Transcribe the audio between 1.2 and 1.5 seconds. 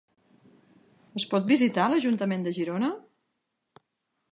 pot